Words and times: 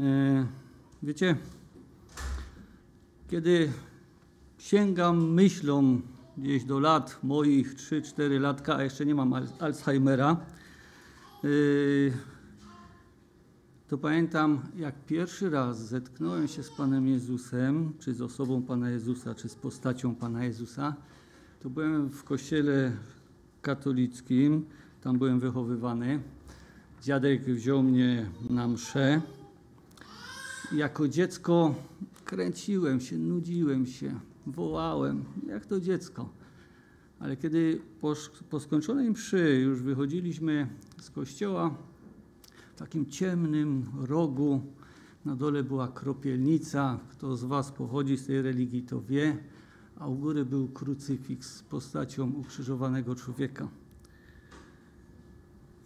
E, 0.00 0.46
wiecie, 1.02 1.36
kiedy 3.30 3.72
sięgam 4.58 5.32
myślą 5.32 6.00
gdzieś 6.38 6.64
do 6.64 6.80
lat 6.80 7.18
moich 7.22 7.74
3-4 7.74 8.40
latka, 8.40 8.76
a 8.76 8.82
jeszcze 8.82 9.06
nie 9.06 9.14
mam 9.14 9.34
Alzheimera, 9.58 10.36
e, 11.44 11.48
to 13.88 13.98
pamiętam, 13.98 14.60
jak 14.76 14.94
pierwszy 15.06 15.50
raz 15.50 15.88
zetknąłem 15.88 16.48
się 16.48 16.62
z 16.62 16.70
Panem 16.70 17.06
Jezusem, 17.06 17.92
czy 17.98 18.14
z 18.14 18.22
osobą 18.22 18.62
Pana 18.62 18.90
Jezusa, 18.90 19.34
czy 19.34 19.48
z 19.48 19.54
postacią 19.54 20.14
Pana 20.14 20.44
Jezusa, 20.44 20.94
to 21.60 21.70
byłem 21.70 22.10
w 22.10 22.24
kościele 22.24 22.92
katolickim, 23.62 24.66
tam 25.00 25.18
byłem 25.18 25.40
wychowywany. 25.40 26.20
Dziadek 27.02 27.44
wziął 27.44 27.82
mnie 27.82 28.26
na 28.50 28.68
mszę. 28.68 29.20
Jako 30.76 31.08
dziecko 31.08 31.74
kręciłem 32.24 33.00
się, 33.00 33.18
nudziłem 33.18 33.86
się, 33.86 34.20
wołałem, 34.46 35.24
jak 35.46 35.66
to 35.66 35.80
dziecko. 35.80 36.28
Ale 37.20 37.36
kiedy 37.36 37.80
po, 38.00 38.14
po 38.50 38.60
skończonej 38.60 39.10
mszy 39.10 39.60
już 39.64 39.82
wychodziliśmy 39.82 40.66
z 41.00 41.10
kościoła, 41.10 41.74
w 42.74 42.78
takim 42.78 43.06
ciemnym 43.06 43.86
rogu 44.00 44.60
na 45.24 45.36
dole 45.36 45.64
była 45.64 45.88
kropielnica. 45.88 47.00
Kto 47.10 47.36
z 47.36 47.44
Was 47.44 47.72
pochodzi 47.72 48.16
z 48.16 48.26
tej 48.26 48.42
religii, 48.42 48.82
to 48.82 49.02
wie. 49.02 49.38
A 49.96 50.08
u 50.08 50.14
góry 50.14 50.44
był 50.44 50.68
krucyfiks 50.68 51.54
z 51.54 51.62
postacią 51.62 52.30
ukrzyżowanego 52.30 53.14
człowieka. 53.14 53.68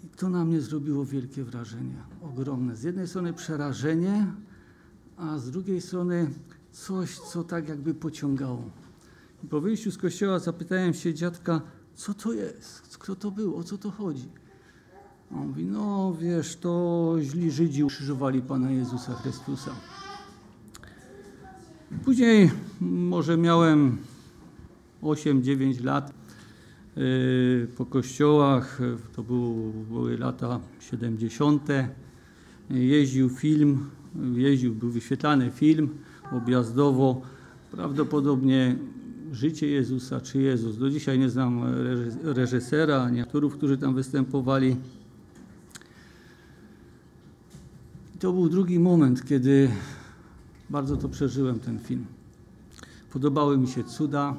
I 0.05 0.09
to 0.09 0.29
na 0.29 0.45
mnie 0.45 0.61
zrobiło 0.61 1.05
wielkie 1.05 1.45
wrażenie, 1.45 1.97
ogromne. 2.23 2.77
Z 2.77 2.83
jednej 2.83 3.09
strony 3.09 3.33
przerażenie, 3.33 4.27
a 5.17 5.39
z 5.39 5.51
drugiej 5.51 5.81
strony 5.81 6.31
coś, 6.73 7.19
co 7.19 7.45
tak 7.45 7.69
jakby 7.69 7.95
pociągało. 7.95 8.71
I 9.45 9.47
po 9.47 9.61
wyjściu 9.61 9.91
z 9.91 9.99
kościoła 9.99 10.39
zapytałem 10.39 10.95
się 10.95 11.15
dziadka, 11.15 11.61
co 11.95 12.15
to 12.15 12.33
jest, 12.33 12.99
kto 12.99 13.17
to 13.17 13.31
był, 13.31 13.57
o 13.57 13.65
co 13.65 13.79
to 13.79 13.91
chodzi. 13.91 14.29
On 15.33 15.49
mówi, 15.49 15.65
no 15.65 16.15
wiesz, 16.21 16.57
to 16.57 17.15
źli 17.21 17.51
Żydzi 17.51 17.85
ukrzyżowali 17.85 18.43
Pana 18.43 18.71
Jezusa 18.71 19.15
Chrystusa. 19.15 19.71
Później 22.05 22.51
może 22.81 23.37
miałem 23.37 23.99
8-9 25.03 25.85
lat 25.85 26.13
yy, 26.97 27.69
po 27.77 27.87
kościołach, 27.87 28.79
to 29.13 29.23
były 29.89 30.19
lata 30.19 30.61
70. 30.81 31.69
Jeździł 32.71 33.29
film, 33.29 33.91
jeździł, 34.35 34.75
był 34.75 34.91
wyświetlany 34.91 35.51
film 35.51 35.89
objazdowo, 36.33 37.23
prawdopodobnie 37.73 38.77
życie 39.33 39.67
Jezusa 39.67 40.21
czy 40.21 40.43
Jezus. 40.43 40.79
Do 40.79 40.91
dzisiaj 40.91 41.19
nie 41.19 41.31
znam 41.31 41.61
reżysera, 42.23 43.03
ani 43.03 43.21
aktorów, 43.21 43.57
którzy 43.57 43.79
tam 43.79 43.95
występowali. 43.95 44.77
to 48.19 48.33
był 48.33 48.49
drugi 48.49 48.79
moment, 48.79 49.25
kiedy 49.25 49.71
bardzo 50.71 50.97
to 50.97 51.09
przeżyłem 51.09 51.61
ten 51.61 51.79
film. 51.79 52.07
Podobały 53.13 53.59
mi 53.59 53.69
się 53.69 53.85
cuda, 53.85 54.37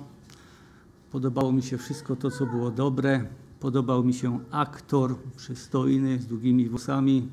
podobało 1.11 1.52
mi 1.52 1.63
się 1.63 1.77
wszystko 1.77 2.15
to, 2.15 2.31
co 2.31 2.45
było 2.45 2.71
dobre, 2.71 3.25
podobał 3.59 4.03
mi 4.03 4.13
się 4.13 4.39
aktor 4.52 5.15
przystojny, 5.35 6.19
z 6.19 6.27
długimi 6.27 6.69
włosami, 6.69 7.27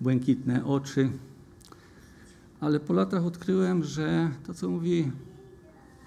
błękitne 0.00 0.64
oczy. 0.64 1.10
Ale 2.60 2.80
po 2.80 2.92
latach 2.92 3.24
odkryłem, 3.24 3.84
że 3.84 4.30
to, 4.46 4.54
co 4.54 4.70
mówi, 4.70 5.10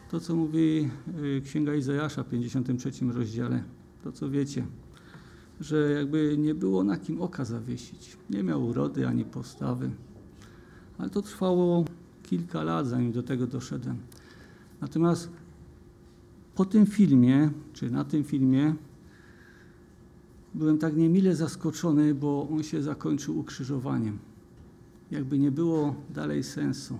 to, 0.09 0.19
co 0.19 0.35
mówi 0.35 0.89
y, 1.37 1.41
Księga 1.45 1.75
Izajasza 1.75 2.23
w 2.23 2.29
53 2.29 2.91
rozdziale, 3.05 3.63
to, 4.03 4.11
co 4.11 4.29
wiecie, 4.29 4.65
że 5.59 5.91
jakby 5.91 6.37
nie 6.37 6.55
było 6.55 6.83
na 6.83 6.97
kim 6.97 7.21
oka 7.21 7.45
zawiesić. 7.45 8.17
Nie 8.29 8.43
miał 8.43 8.65
urody 8.65 9.07
ani 9.07 9.25
postawy. 9.25 9.89
Ale 10.97 11.09
to 11.09 11.21
trwało 11.21 11.85
kilka 12.23 12.63
lat, 12.63 12.87
zanim 12.87 13.11
do 13.11 13.23
tego 13.23 13.47
doszedłem. 13.47 13.97
Natomiast 14.81 15.29
po 16.55 16.65
tym 16.65 16.85
filmie, 16.85 17.49
czy 17.73 17.91
na 17.91 18.03
tym 18.03 18.23
filmie, 18.23 18.75
byłem 20.53 20.77
tak 20.77 20.95
niemile 20.95 21.35
zaskoczony, 21.35 22.15
bo 22.15 22.47
on 22.51 22.63
się 22.63 22.81
zakończył 22.81 23.39
ukrzyżowaniem. 23.39 24.30
Jakby 25.11 25.39
nie 25.39 25.51
było 25.51 25.95
dalej 26.09 26.43
sensu. 26.43 26.99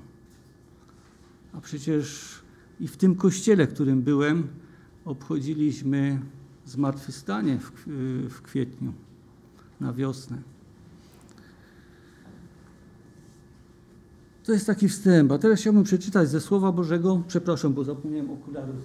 A 1.54 1.62
przecież 1.62 2.36
i 2.80 2.88
w 2.88 2.98
tym 2.98 3.16
kościele, 3.16 3.68
w 3.68 3.74
którym 3.74 4.02
byłem, 4.02 4.48
obchodziliśmy 5.06 6.20
zmartwychwstanie 6.66 7.60
w, 7.60 7.72
w 8.30 8.42
kwietniu, 8.42 8.94
na 9.80 9.94
wiosnę. 9.94 10.38
To 14.44 14.52
jest 14.52 14.66
taki 14.66 14.90
wstęp. 14.90 15.32
A 15.32 15.38
teraz 15.38 15.60
chciałbym 15.60 15.84
przeczytać 15.84 16.30
ze 16.30 16.42
Słowa 16.42 16.72
Bożego. 16.72 17.24
Przepraszam, 17.28 17.74
bo 17.74 17.84
zapomniałem 17.84 18.32
okularów 18.32 18.76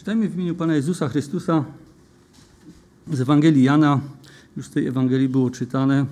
Przeczytajmy 0.00 0.28
w 0.28 0.34
imieniu 0.34 0.54
Pana 0.54 0.74
Jezusa 0.74 1.08
Chrystusa 1.08 1.64
z 3.12 3.20
Ewangelii 3.20 3.62
Jana, 3.62 4.00
już 4.56 4.66
z 4.66 4.70
tej 4.70 4.86
Ewangelii 4.86 5.28
było 5.28 5.50
czytane. 5.50 6.06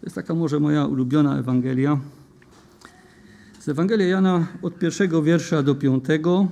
To 0.00 0.06
jest 0.06 0.14
taka 0.14 0.34
może 0.34 0.60
moja 0.60 0.86
ulubiona 0.86 1.38
Ewangelia. 1.38 1.98
Z 3.60 3.68
Ewangelii 3.68 4.10
Jana 4.10 4.46
od 4.62 4.78
pierwszego 4.78 5.22
wiersza 5.22 5.62
do 5.62 5.74
piątego 5.74 6.48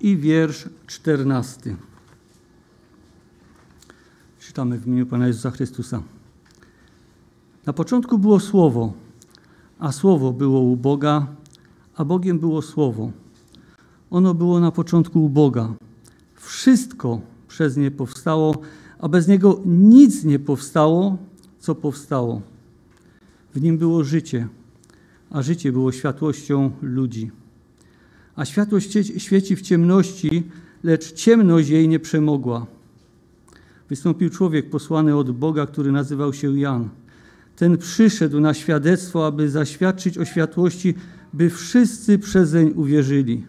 i 0.00 0.16
wiersz 0.16 0.68
czternasty. 0.86 1.76
Czytamy 4.40 4.78
w 4.78 4.86
imieniu 4.86 5.06
Pana 5.06 5.26
Jezusa 5.26 5.50
Chrystusa. 5.50 6.02
Na 7.66 7.72
początku 7.72 8.18
było 8.18 8.40
Słowo, 8.40 8.92
a 9.78 9.92
Słowo 9.92 10.32
było 10.32 10.60
u 10.60 10.76
Boga, 10.76 11.26
a 11.96 12.04
Bogiem 12.04 12.38
było 12.38 12.62
Słowo. 12.62 13.10
Ono 14.10 14.34
było 14.34 14.60
na 14.60 14.72
początku 14.72 15.24
u 15.24 15.28
Boga. 15.28 15.74
Wszystko 16.48 17.20
przez 17.48 17.76
nie 17.76 17.90
powstało, 17.90 18.60
a 18.98 19.08
bez 19.08 19.28
niego 19.28 19.60
nic 19.66 20.24
nie 20.24 20.38
powstało, 20.38 21.18
co 21.58 21.74
powstało. 21.74 22.42
W 23.54 23.60
nim 23.60 23.78
było 23.78 24.04
życie, 24.04 24.48
a 25.30 25.42
życie 25.42 25.72
było 25.72 25.92
światłością 25.92 26.70
ludzi. 26.82 27.30
A 28.36 28.44
światłość 28.44 28.98
świeci 29.16 29.56
w 29.56 29.62
ciemności, 29.62 30.42
lecz 30.82 31.12
ciemność 31.12 31.68
jej 31.68 31.88
nie 31.88 32.00
przemogła. 32.00 32.66
Wystąpił 33.88 34.30
człowiek 34.30 34.70
posłany 34.70 35.16
od 35.16 35.30
Boga, 35.30 35.66
który 35.66 35.92
nazywał 35.92 36.32
się 36.32 36.58
Jan. 36.58 36.88
Ten 37.56 37.78
przyszedł 37.78 38.40
na 38.40 38.54
świadectwo, 38.54 39.26
aby 39.26 39.50
zaświadczyć 39.50 40.18
o 40.18 40.24
światłości, 40.24 40.94
by 41.32 41.50
wszyscy 41.50 42.18
przezeń 42.18 42.72
uwierzyli. 42.76 43.44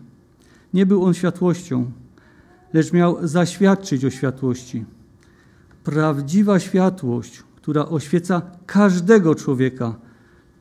Nie 0.74 0.86
był 0.86 1.04
on 1.04 1.14
światłością, 1.14 1.92
lecz 2.74 2.94
miał 2.94 3.28
zaświadczyć 3.28 4.06
o 4.06 4.10
światłości 4.10 4.86
prawdziwa 5.84 6.60
światłość, 6.60 7.44
która 7.56 7.86
oświeca 7.86 8.42
każdego 8.66 9.36
człowieka, 9.36 9.96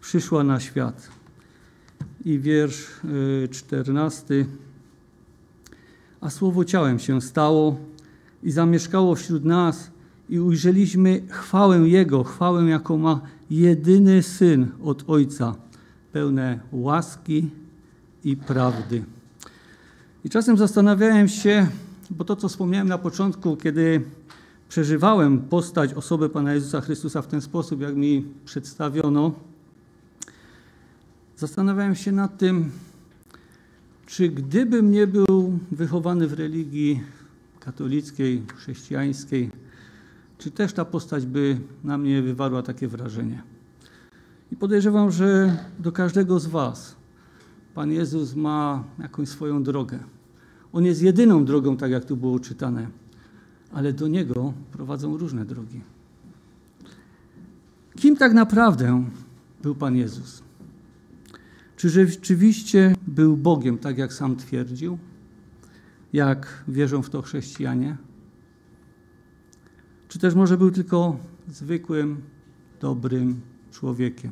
przyszła 0.00 0.44
na 0.44 0.60
świat. 0.60 1.08
I 2.24 2.38
wiersz 2.38 2.86
y, 3.44 3.48
czternasty. 3.50 4.46
A 6.20 6.30
słowo 6.30 6.64
ciałem 6.64 6.98
się 6.98 7.20
stało 7.20 7.76
i 8.42 8.50
zamieszkało 8.50 9.14
wśród 9.14 9.44
nas, 9.44 9.90
i 10.28 10.40
ujrzeliśmy 10.40 11.22
chwałę 11.28 11.78
Jego, 11.78 12.24
chwałę, 12.24 12.64
jaką 12.64 12.98
ma 12.98 13.20
jedyny 13.50 14.22
syn 14.22 14.66
od 14.84 15.04
Ojca, 15.10 15.54
pełne 16.12 16.60
łaski 16.72 17.50
i 18.24 18.36
prawdy. 18.36 19.04
I 20.24 20.30
czasem 20.30 20.56
zastanawiałem 20.56 21.28
się, 21.28 21.66
bo 22.10 22.24
to, 22.24 22.36
co 22.36 22.48
wspomniałem 22.48 22.88
na 22.88 22.98
początku, 22.98 23.56
kiedy 23.56 24.00
przeżywałem 24.68 25.38
postać, 25.38 25.94
osobę 25.94 26.28
Pana 26.28 26.54
Jezusa 26.54 26.80
Chrystusa 26.80 27.22
w 27.22 27.26
ten 27.26 27.40
sposób, 27.40 27.80
jak 27.80 27.96
mi 27.96 28.26
przedstawiono, 28.44 29.32
zastanawiałem 31.36 31.94
się 31.94 32.12
nad 32.12 32.38
tym, 32.38 32.70
czy 34.06 34.28
gdybym 34.28 34.90
nie 34.90 35.06
był 35.06 35.58
wychowany 35.72 36.28
w 36.28 36.32
religii 36.32 37.02
katolickiej, 37.60 38.42
chrześcijańskiej, 38.56 39.50
czy 40.38 40.50
też 40.50 40.72
ta 40.72 40.84
postać 40.84 41.26
by 41.26 41.58
na 41.84 41.98
mnie 41.98 42.22
wywarła 42.22 42.62
takie 42.62 42.88
wrażenie. 42.88 43.42
I 44.52 44.56
podejrzewam, 44.56 45.10
że 45.10 45.56
do 45.78 45.92
każdego 45.92 46.40
z 46.40 46.46
Was 46.46 46.96
Pan 47.74 47.92
Jezus 47.92 48.34
ma 48.34 48.84
jakąś 48.98 49.28
swoją 49.28 49.62
drogę. 49.62 49.98
On 50.72 50.84
jest 50.84 51.02
jedyną 51.02 51.44
drogą, 51.44 51.76
tak 51.76 51.90
jak 51.90 52.04
tu 52.04 52.16
było 52.16 52.40
czytane, 52.40 52.88
ale 53.72 53.92
do 53.92 54.08
Niego 54.08 54.52
prowadzą 54.72 55.16
różne 55.16 55.44
drogi. 55.44 55.80
Kim 57.96 58.16
tak 58.16 58.32
naprawdę 58.32 59.04
był 59.62 59.74
Pan 59.74 59.96
Jezus? 59.96 60.42
Czy 61.76 61.88
rzeczywiście 61.88 62.94
był 63.06 63.36
Bogiem, 63.36 63.78
tak 63.78 63.98
jak 63.98 64.12
sam 64.12 64.36
twierdził, 64.36 64.98
jak 66.12 66.64
wierzą 66.68 67.02
w 67.02 67.10
to 67.10 67.22
chrześcijanie? 67.22 67.96
Czy 70.08 70.18
też 70.18 70.34
może 70.34 70.56
był 70.56 70.70
tylko 70.70 71.18
zwykłym, 71.48 72.22
dobrym 72.80 73.40
człowiekiem? 73.70 74.30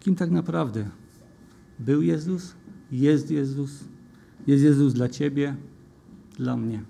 Kim 0.00 0.14
tak 0.14 0.30
naprawdę 0.30 0.88
był 1.78 2.02
Jezus? 2.02 2.54
Jest 2.92 3.30
Jezus? 3.30 3.84
Jest 4.46 4.64
Jezus 4.64 4.92
dla 4.94 5.08
Ciebie, 5.08 5.54
dla 6.38 6.56
mnie. 6.56 6.82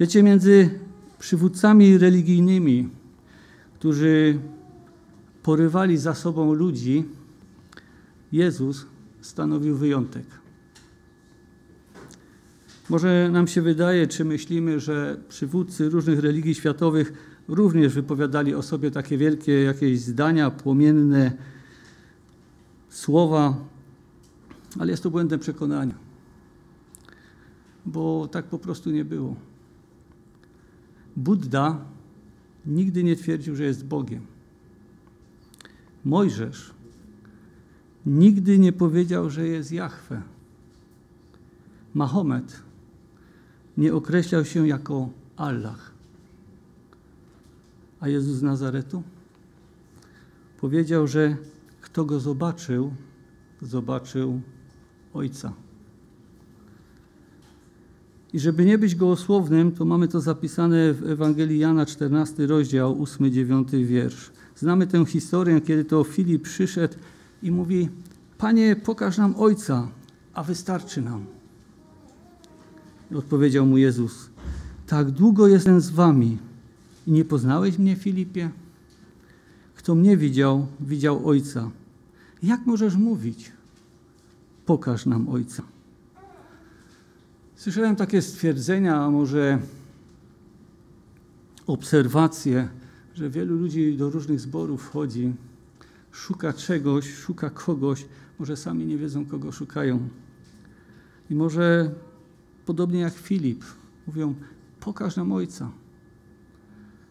Wiecie, 0.00 0.22
między 0.22 0.70
przywódcami 1.18 1.98
religijnymi, 1.98 2.88
którzy 3.74 4.38
porywali 5.42 5.96
za 5.96 6.14
sobą 6.14 6.52
ludzi, 6.52 7.04
Jezus 8.32 8.86
stanowił 9.20 9.76
wyjątek. 9.76 10.24
Może 12.88 13.28
nam 13.32 13.46
się 13.46 13.62
wydaje, 13.62 14.06
czy 14.06 14.24
myślimy, 14.24 14.80
że 14.80 15.20
przywódcy 15.28 15.88
różnych 15.88 16.18
religii 16.18 16.54
światowych 16.54 17.12
również 17.48 17.94
wypowiadali 17.94 18.54
o 18.54 18.62
sobie 18.62 18.90
takie 18.90 19.18
wielkie 19.18 19.62
jakieś 19.62 20.00
zdania, 20.00 20.50
płomienne 20.50 21.32
słowa, 22.88 23.56
ale 24.78 24.90
jest 24.90 25.02
to 25.02 25.10
błędne 25.10 25.38
przekonanie, 25.38 25.94
bo 27.86 28.28
tak 28.28 28.46
po 28.46 28.58
prostu 28.58 28.90
nie 28.90 29.04
było. 29.04 29.36
Buddha 31.16 31.84
nigdy 32.66 33.04
nie 33.04 33.16
twierdził, 33.16 33.56
że 33.56 33.64
jest 33.64 33.86
Bogiem. 33.86 34.26
Mojżesz 36.04 36.74
nigdy 38.06 38.58
nie 38.58 38.72
powiedział, 38.72 39.30
że 39.30 39.46
jest 39.46 39.72
Jahwe. 39.72 40.22
Mahomet 41.94 42.62
nie 43.76 43.94
określał 43.94 44.44
się 44.44 44.68
jako 44.68 45.10
Allah. 45.36 45.92
A 48.00 48.08
Jezus 48.08 48.36
z 48.36 48.42
Nazaretu 48.42 49.02
powiedział, 50.60 51.06
że 51.06 51.36
kto 51.80 52.04
go 52.04 52.20
zobaczył, 52.20 52.94
zobaczył 53.62 54.40
Ojca. 55.14 55.52
I 58.32 58.40
żeby 58.40 58.64
nie 58.64 58.78
być 58.78 58.94
gołosłownym, 58.94 59.72
to 59.72 59.84
mamy 59.84 60.08
to 60.08 60.20
zapisane 60.20 60.92
w 60.92 61.10
Ewangelii 61.10 61.58
Jana, 61.58 61.86
14 61.86 62.46
rozdział, 62.46 62.96
8-9 63.04 63.84
wiersz. 63.84 64.30
Znamy 64.56 64.86
tę 64.86 65.04
historię, 65.06 65.60
kiedy 65.60 65.84
to 65.84 66.04
Filip 66.04 66.42
przyszedł 66.42 66.94
i 67.42 67.50
mówi: 67.50 67.88
Panie, 68.38 68.76
pokaż 68.76 69.18
nam 69.18 69.34
Ojca, 69.36 69.88
a 70.34 70.42
wystarczy 70.42 71.02
nam. 71.02 71.24
I 73.10 73.14
odpowiedział 73.14 73.66
mu 73.66 73.78
Jezus: 73.78 74.30
Tak 74.86 75.10
długo 75.10 75.48
jestem 75.48 75.80
z 75.80 75.90
wami 75.90 76.38
i 77.06 77.12
nie 77.12 77.24
poznałeś 77.24 77.78
mnie, 77.78 77.96
Filipie? 77.96 78.50
Kto 79.74 79.94
mnie 79.94 80.16
widział, 80.16 80.66
widział 80.80 81.28
Ojca. 81.28 81.70
Jak 82.42 82.66
możesz 82.66 82.96
mówić? 82.96 83.52
Pokaż 84.70 85.06
nam 85.06 85.28
Ojca. 85.28 85.62
Słyszałem 87.56 87.96
takie 87.96 88.22
stwierdzenia, 88.22 89.00
a 89.04 89.10
może 89.10 89.58
obserwacje, 91.66 92.68
że 93.14 93.30
wielu 93.30 93.56
ludzi 93.56 93.96
do 93.96 94.10
różnych 94.10 94.40
zborów 94.40 94.82
wchodzi, 94.82 95.32
szuka 96.12 96.52
czegoś, 96.52 97.14
szuka 97.14 97.50
kogoś, 97.50 98.06
może 98.38 98.56
sami 98.56 98.86
nie 98.86 98.98
wiedzą, 98.98 99.26
kogo 99.26 99.52
szukają. 99.52 100.08
I 101.30 101.34
może 101.34 101.94
podobnie 102.66 103.00
jak 103.00 103.14
Filip, 103.14 103.64
mówią: 104.06 104.34
Pokaż 104.80 105.16
nam 105.16 105.32
Ojca. 105.32 105.70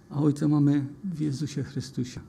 A 0.09 0.21
Ojca 0.21 0.47
mamy 0.47 0.85
w 1.03 1.21
Jezusie 1.21 1.63
Chrystusie. 1.63 2.19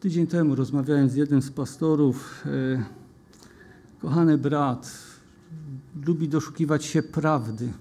Tydzień 0.00 0.26
temu 0.26 0.54
rozmawiałem 0.54 1.08
z 1.08 1.14
jednym 1.14 1.42
z 1.42 1.50
pastorów. 1.50 2.44
E, 2.46 2.97
kochany 4.00 4.38
brat, 4.38 4.92
lubi 6.06 6.28
doszukiwać 6.28 6.84
się 6.84 7.02
prawdy. 7.02 7.72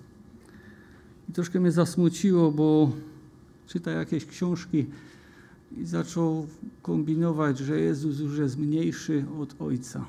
I 1.29 1.33
troszkę 1.33 1.59
mnie 1.59 1.71
zasmuciło, 1.71 2.51
bo 2.51 2.91
czyta 3.67 3.91
jakieś 3.91 4.25
książki 4.25 4.85
i 5.77 5.85
zaczął 5.85 6.47
kombinować, 6.81 7.57
że 7.57 7.79
Jezus 7.79 8.19
już 8.19 8.37
jest 8.37 8.57
mniejszy 8.57 9.25
od 9.39 9.61
Ojca. 9.61 10.05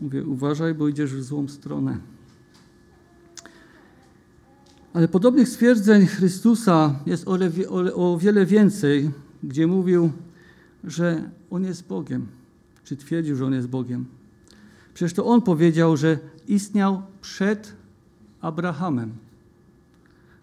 Mówię, 0.00 0.24
uważaj, 0.24 0.74
bo 0.74 0.88
idziesz 0.88 1.14
w 1.14 1.22
złą 1.22 1.48
stronę. 1.48 1.98
Ale 4.92 5.08
podobnych 5.08 5.48
stwierdzeń 5.48 6.06
Chrystusa 6.06 7.00
jest 7.06 7.28
o, 7.28 7.38
o, 7.68 8.12
o 8.12 8.18
wiele 8.18 8.46
więcej, 8.46 9.10
gdzie 9.42 9.66
mówił, 9.66 10.12
że 10.84 11.30
On 11.50 11.64
jest 11.64 11.86
Bogiem, 11.86 12.26
czy 12.84 12.96
twierdził, 12.96 13.36
że 13.36 13.46
On 13.46 13.52
jest 13.52 13.68
Bogiem. 13.68 14.06
Przecież 14.94 15.14
to 15.14 15.26
On 15.26 15.42
powiedział, 15.42 15.96
że 15.96 16.18
istniał 16.48 17.02
przed 17.20 17.76
Abrahamem, 18.40 19.12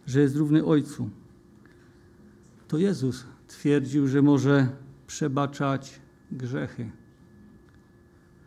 że 0.07 0.21
jest 0.21 0.35
równy 0.35 0.65
Ojcu. 0.65 1.09
To 2.67 2.77
Jezus 2.77 3.25
twierdził, 3.47 4.07
że 4.07 4.21
może 4.21 4.69
przebaczać 5.07 5.99
grzechy. 6.31 6.91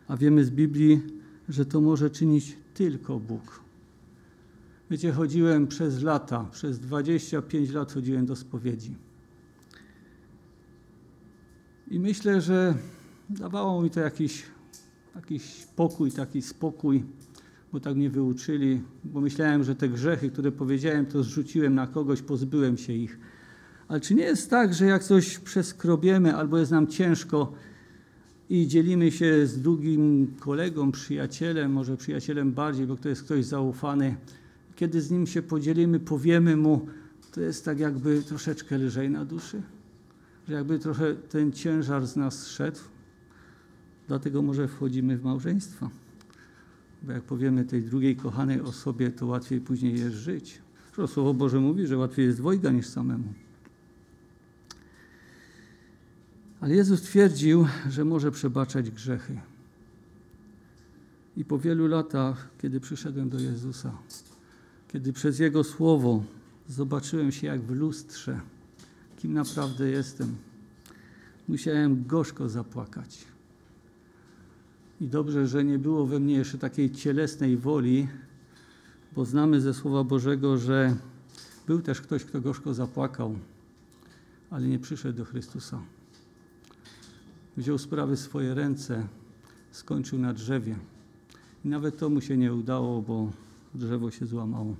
A 0.07 0.17
wiemy 0.17 0.45
z 0.45 0.49
Biblii, 0.49 1.01
że 1.49 1.65
to 1.65 1.81
może 1.81 2.09
czynić 2.09 2.57
tylko 2.73 3.19
Bóg. 3.19 3.61
Wiecie, 4.91 5.11
chodziłem 5.11 5.67
przez 5.67 6.01
lata, 6.01 6.45
przez 6.51 6.79
25 6.79 7.71
lat 7.71 7.93
chodziłem 7.93 8.25
do 8.25 8.35
spowiedzi. 8.35 8.95
I 11.87 11.99
myślę, 11.99 12.41
że 12.41 12.75
dawało 13.29 13.81
mi 13.81 13.89
to 13.89 13.99
jakiś, 13.99 14.43
jakiś 15.15 15.67
pokój, 15.75 16.11
taki 16.11 16.41
spokój, 16.41 17.03
bo 17.73 17.79
tak 17.79 17.95
mnie 17.95 18.09
wyuczyli, 18.09 18.81
bo 19.03 19.21
myślałem, 19.21 19.63
że 19.63 19.75
te 19.75 19.89
grzechy, 19.89 20.29
które 20.29 20.51
powiedziałem, 20.51 21.05
to 21.05 21.23
zrzuciłem 21.23 21.75
na 21.75 21.87
kogoś, 21.87 22.21
pozbyłem 22.21 22.77
się 22.77 22.93
ich. 22.93 23.19
Ale 23.87 23.99
czy 23.99 24.15
nie 24.15 24.23
jest 24.23 24.49
tak, 24.49 24.73
że 24.73 24.85
jak 24.85 25.03
coś 25.03 25.39
przeskrobiemy 25.39 26.35
albo 26.35 26.57
jest 26.57 26.71
nam 26.71 26.87
ciężko 26.87 27.53
i 28.49 28.67
dzielimy 28.67 29.11
się 29.11 29.47
z 29.47 29.61
drugim 29.61 30.33
kolegą, 30.39 30.91
przyjacielem, 30.91 31.71
może 31.71 31.97
przyjacielem 31.97 32.51
bardziej, 32.51 32.87
bo 32.87 32.95
to 32.95 33.09
jest 33.09 33.23
ktoś 33.23 33.45
zaufany, 33.45 34.15
kiedy 34.75 35.01
z 35.01 35.11
nim 35.11 35.27
się 35.27 35.41
podzielimy, 35.41 35.99
powiemy 35.99 36.57
mu, 36.57 36.87
to 37.31 37.41
jest 37.41 37.65
tak 37.65 37.79
jakby 37.79 38.23
troszeczkę 38.23 38.77
lżej 38.77 39.09
na 39.09 39.25
duszy? 39.25 39.61
Że 40.47 40.53
jakby 40.53 40.79
trochę 40.79 41.15
ten 41.15 41.51
ciężar 41.51 42.07
z 42.07 42.15
nas 42.15 42.47
szedł? 42.47 42.79
Dlatego 44.07 44.41
może 44.41 44.67
wchodzimy 44.67 45.17
w 45.17 45.23
małżeństwo. 45.23 45.89
Bo 47.03 47.11
jak 47.11 47.23
powiemy 47.23 47.65
tej 47.65 47.83
drugiej 47.83 48.15
kochanej 48.15 48.61
osobie, 48.61 49.11
to 49.11 49.25
łatwiej 49.25 49.61
później 49.61 49.99
jest 49.99 50.15
żyć. 50.15 50.61
Słowo 51.07 51.33
Boże 51.33 51.59
mówi, 51.59 51.87
że 51.87 51.97
łatwiej 51.97 52.25
jest 52.25 52.37
dwojga 52.37 52.71
niż 52.71 52.87
samemu. 52.87 53.33
Ale 56.61 56.75
Jezus 56.75 57.01
twierdził, 57.01 57.67
że 57.89 58.05
może 58.05 58.31
przebaczać 58.31 58.91
grzechy. 58.91 59.39
I 61.37 61.45
po 61.45 61.59
wielu 61.59 61.87
latach, 61.87 62.49
kiedy 62.61 62.79
przyszedłem 62.79 63.29
do 63.29 63.39
Jezusa, 63.39 63.97
kiedy 64.87 65.13
przez 65.13 65.39
Jego 65.39 65.63
słowo 65.63 66.23
zobaczyłem 66.67 67.31
się 67.31 67.47
jak 67.47 67.61
w 67.61 67.71
lustrze, 67.71 68.39
kim 69.17 69.33
naprawdę 69.33 69.89
jestem, 69.89 70.35
musiałem 71.47 72.05
gorzko 72.07 72.49
zapłakać. 72.49 73.34
I 75.01 75.07
dobrze, 75.07 75.47
że 75.47 75.63
nie 75.63 75.79
było 75.79 76.05
we 76.05 76.19
mnie 76.19 76.33
jeszcze 76.33 76.57
takiej 76.57 76.91
cielesnej 76.91 77.57
woli, 77.57 78.07
bo 79.15 79.25
znamy 79.25 79.61
ze 79.61 79.73
Słowa 79.73 80.03
Bożego, 80.03 80.57
że 80.57 80.95
był 81.67 81.81
też 81.81 82.01
ktoś, 82.01 82.25
kto 82.25 82.41
gorzko 82.41 82.73
zapłakał, 82.73 83.35
ale 84.49 84.67
nie 84.67 84.79
przyszedł 84.79 85.17
do 85.17 85.25
Chrystusa. 85.25 85.81
Wziął 87.57 87.77
sprawy 87.77 88.15
w 88.15 88.19
swoje 88.19 88.53
ręce, 88.53 89.07
skończył 89.71 90.19
na 90.19 90.33
drzewie. 90.33 90.75
I 91.65 91.67
nawet 91.67 91.97
to 91.97 92.09
mu 92.09 92.21
się 92.21 92.37
nie 92.37 92.53
udało, 92.53 93.01
bo 93.01 93.31
drzewo 93.73 94.11
się 94.11 94.25
złamało. 94.25 94.75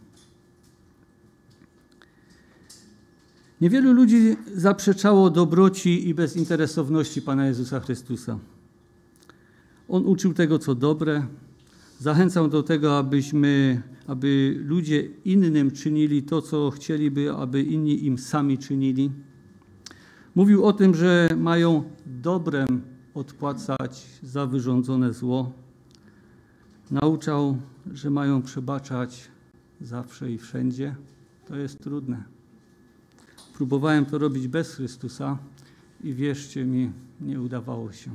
Niewielu 3.62 3.94
ludzi 3.94 4.38
zaprzeczało 4.54 5.30
dobroci 5.30 6.10
i 6.10 6.14
bezinteresowności 6.14 7.22
Pana 7.22 7.48
Jezusa 7.48 7.80
Chrystusa. 7.80 8.40
On 9.88 10.06
uczył 10.06 10.34
tego, 10.34 10.60
co 10.60 10.76
dobre, 10.76 11.28
zachęcał 12.00 12.48
do 12.48 12.64
tego, 12.64 12.98
abyśmy, 12.98 13.82
aby 14.08 14.56
ludzie 14.66 15.08
innym 15.26 15.72
czynili 15.72 16.24
to, 16.24 16.42
co 16.42 16.72
chcieliby, 16.72 17.34
aby 17.34 17.64
inni 17.64 18.06
im 18.06 18.18
sami 18.18 18.58
czynili. 18.58 19.12
Mówił 20.36 20.66
o 20.66 20.74
tym, 20.74 20.96
że 20.96 21.30
mają 21.38 21.84
dobrem 22.06 22.82
odpłacać 23.14 24.06
za 24.24 24.46
wyrządzone 24.46 25.14
zło. 25.14 25.52
Nauczał, 26.92 27.58
że 27.94 28.10
mają 28.10 28.42
przebaczać 28.42 29.32
zawsze 29.82 30.32
i 30.32 30.38
wszędzie. 30.38 30.96
To 31.48 31.56
jest 31.56 31.84
trudne. 31.84 32.24
Próbowałem 33.54 34.06
to 34.06 34.18
robić 34.18 34.48
bez 34.48 34.76
Chrystusa 34.76 35.38
i 36.04 36.14
wierzcie 36.14 36.66
mi, 36.66 36.92
nie 37.22 37.42
udawało 37.42 37.92
się. 37.92 38.12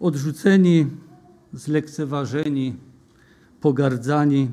Odrzuceni, 0.00 0.86
zlekceważeni, 1.52 2.76
pogardzani, 3.60 4.50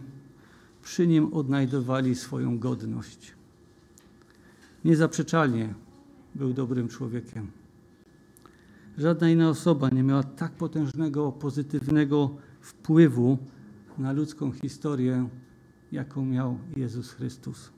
przy 0.82 1.08
nim 1.08 1.34
odnajdowali 1.34 2.16
swoją 2.16 2.60
godność. 2.60 3.34
Niezaprzeczalnie 4.86 5.74
był 6.36 6.54
dobrym 6.54 6.88
człowiekiem. 6.88 7.52
Żadna 8.98 9.30
inna 9.30 9.50
osoba 9.50 9.90
nie 9.90 10.04
miała 10.04 10.24
tak 10.24 10.52
potężnego, 10.52 11.32
pozytywnego 11.32 12.36
wpływu 12.62 13.38
na 13.98 14.12
ludzką 14.12 14.52
historię, 14.52 15.30
jaką 15.92 16.26
miał 16.26 16.58
Jezus 16.76 17.12
Chrystus. 17.12 17.70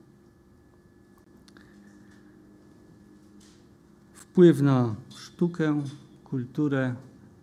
Wpływ 4.14 4.62
na 4.62 4.96
sztukę, 5.10 5.84
kulturę, 6.24 6.96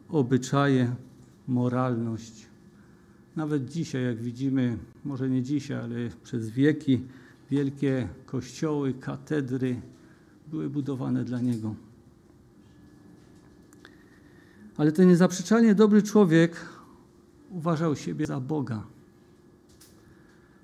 obyczaje, 0.09 0.95
moralność. 1.49 2.47
Nawet 3.37 3.69
dzisiaj, 3.71 4.05
jak 4.05 4.23
widzimy, 4.23 4.79
może 5.05 5.31
nie 5.31 5.43
dzisiaj, 5.43 5.79
ale 5.79 5.97
przez 6.23 6.51
wieki, 6.51 7.01
wielkie 7.51 8.09
kościoły, 8.27 8.95
katedry 8.95 9.81
były 10.49 10.71
budowane 10.71 11.25
dla 11.25 11.41
Niego. 11.41 11.75
Ale 14.77 14.93
ten 14.93 15.09
niezaprzeczalnie 15.09 15.75
dobry 15.75 16.03
człowiek 16.03 16.57
uważał 17.51 17.97
siebie 17.97 18.27
za 18.27 18.41
Boga. 18.41 18.87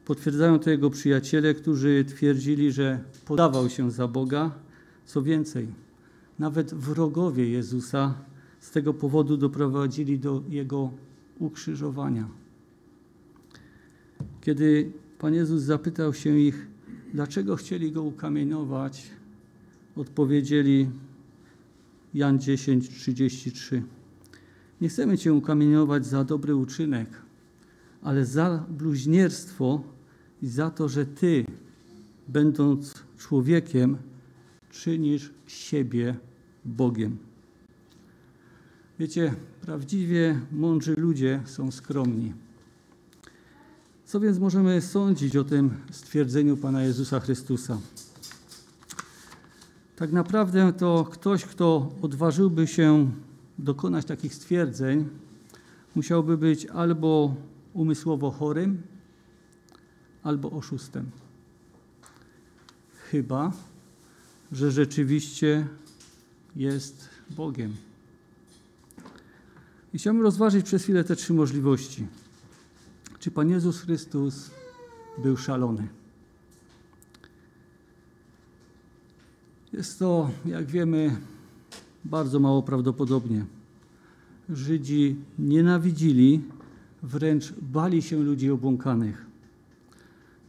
Potwierdzają 0.04 0.58
to 0.58 0.70
jego 0.70 0.90
przyjaciele, 0.90 1.54
którzy 1.54 2.04
twierdzili, 2.04 2.72
że 2.72 3.00
podawał 3.24 3.68
się 3.68 3.90
za 3.90 4.08
Boga. 4.08 4.50
Co 5.04 5.22
więcej, 5.22 5.68
nawet 6.38 6.74
wrogowie 6.74 7.48
Jezusa 7.48 8.14
z 8.62 8.70
tego 8.70 8.94
powodu 8.94 9.36
doprowadzili 9.36 10.18
do 10.18 10.42
jego 10.48 10.90
ukrzyżowania. 11.38 12.28
Kiedy 14.40 14.92
Pan 15.18 15.34
Jezus 15.34 15.62
zapytał 15.62 16.14
się 16.14 16.38
ich, 16.38 16.66
dlaczego 17.14 17.56
chcieli 17.56 17.92
go 17.92 18.02
ukamienować, 18.02 19.10
odpowiedzieli 19.96 20.90
Jan 22.14 22.38
10, 22.38 22.88
33. 22.88 23.82
Nie 24.80 24.88
chcemy 24.88 25.18
Cię 25.18 25.34
ukamienować 25.34 26.06
za 26.06 26.24
dobry 26.24 26.54
uczynek, 26.54 27.08
ale 28.02 28.26
za 28.26 28.66
bluźnierstwo 28.68 29.82
i 30.42 30.46
za 30.46 30.70
to, 30.70 30.88
że 30.88 31.06
Ty, 31.06 31.44
będąc 32.28 32.94
człowiekiem, 33.18 33.96
czynisz 34.70 35.30
siebie 35.46 36.16
Bogiem. 36.64 37.31
Wiecie, 39.02 39.34
prawdziwie 39.60 40.40
mądrzy 40.52 40.94
ludzie 40.96 41.40
są 41.44 41.70
skromni. 41.70 42.32
Co 44.04 44.20
więc 44.20 44.38
możemy 44.38 44.80
sądzić 44.80 45.36
o 45.36 45.44
tym 45.44 45.70
stwierdzeniu 45.90 46.56
Pana 46.56 46.82
Jezusa 46.82 47.20
Chrystusa? 47.20 47.78
Tak 49.96 50.12
naprawdę 50.12 50.72
to 50.72 51.08
ktoś, 51.12 51.44
kto 51.44 51.92
odważyłby 52.02 52.66
się 52.66 53.10
dokonać 53.58 54.04
takich 54.04 54.34
stwierdzeń, 54.34 55.08
musiałby 55.94 56.38
być 56.38 56.66
albo 56.66 57.34
umysłowo 57.72 58.30
chorym, 58.30 58.82
albo 60.22 60.50
oszustem. 60.50 61.10
Chyba, 63.10 63.52
że 64.52 64.70
rzeczywiście 64.70 65.66
jest 66.56 67.08
Bogiem. 67.30 67.91
I 69.94 69.98
chciałbym 69.98 70.22
rozważyć 70.22 70.66
przez 70.66 70.82
chwilę 70.82 71.04
te 71.04 71.16
trzy 71.16 71.34
możliwości. 71.34 72.06
Czy 73.18 73.30
Pan 73.30 73.50
Jezus 73.50 73.80
Chrystus 73.80 74.50
był 75.18 75.36
szalony? 75.36 75.88
Jest 79.72 79.98
to, 79.98 80.30
jak 80.46 80.66
wiemy, 80.66 81.16
bardzo 82.04 82.40
mało 82.40 82.62
prawdopodobnie. 82.62 83.44
Żydzi 84.48 85.16
nienawidzili, 85.38 86.40
wręcz 87.02 87.52
bali 87.52 88.02
się 88.02 88.22
ludzi 88.22 88.50
obłąkanych. 88.50 89.26